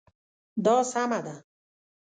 [0.65, 1.35] دا سمه ده